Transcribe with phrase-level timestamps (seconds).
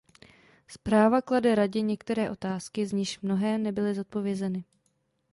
[0.67, 4.63] Zpráva klade Radě některé otázky, z nichž mnohé nebyly zodpovězeny.